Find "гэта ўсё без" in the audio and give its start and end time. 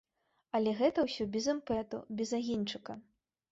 0.79-1.51